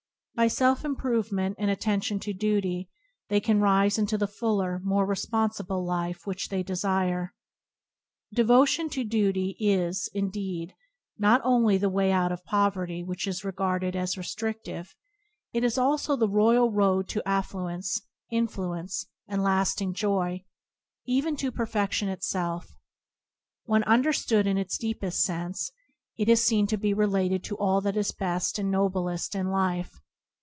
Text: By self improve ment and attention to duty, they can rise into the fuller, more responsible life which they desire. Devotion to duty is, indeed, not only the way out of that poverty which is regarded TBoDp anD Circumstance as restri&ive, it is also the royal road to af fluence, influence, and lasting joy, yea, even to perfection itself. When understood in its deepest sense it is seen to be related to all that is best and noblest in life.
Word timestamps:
By 0.33 0.47
self 0.47 0.83
improve 0.83 1.31
ment 1.31 1.57
and 1.59 1.69
attention 1.69 2.19
to 2.21 2.33
duty, 2.33 2.89
they 3.29 3.39
can 3.39 3.59
rise 3.61 3.99
into 3.99 4.17
the 4.17 4.27
fuller, 4.27 4.79
more 4.83 5.05
responsible 5.05 5.85
life 5.85 6.25
which 6.25 6.49
they 6.49 6.63
desire. 6.63 7.35
Devotion 8.33 8.89
to 8.91 9.03
duty 9.03 9.55
is, 9.59 10.09
indeed, 10.15 10.73
not 11.19 11.41
only 11.43 11.77
the 11.77 11.91
way 11.91 12.11
out 12.11 12.31
of 12.31 12.39
that 12.39 12.49
poverty 12.49 13.03
which 13.03 13.27
is 13.27 13.45
regarded 13.45 13.93
TBoDp 13.93 13.97
anD 13.99 14.09
Circumstance 14.09 14.17
as 14.17 14.35
restri&ive, 14.35 14.95
it 15.53 15.63
is 15.63 15.77
also 15.77 16.15
the 16.15 16.27
royal 16.29 16.71
road 16.71 17.07
to 17.09 17.21
af 17.23 17.51
fluence, 17.51 18.01
influence, 18.31 19.05
and 19.27 19.43
lasting 19.43 19.93
joy, 19.93 20.43
yea, 21.05 21.15
even 21.17 21.35
to 21.35 21.51
perfection 21.51 22.09
itself. 22.09 22.71
When 23.65 23.83
understood 23.83 24.47
in 24.47 24.57
its 24.57 24.79
deepest 24.79 25.23
sense 25.23 25.71
it 26.17 26.27
is 26.27 26.43
seen 26.43 26.65
to 26.67 26.77
be 26.77 26.95
related 26.95 27.43
to 27.43 27.57
all 27.59 27.79
that 27.81 27.97
is 27.97 28.11
best 28.11 28.57
and 28.57 28.71
noblest 28.71 29.35
in 29.35 29.49
life. 29.49 29.99